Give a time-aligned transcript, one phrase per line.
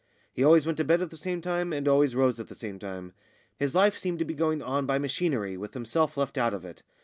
[0.33, 2.79] He always went to bed at the same time, and always rose at the same
[2.79, 3.13] time.
[3.59, 6.81] His life seemed to be going on by machinery with himself left out of it.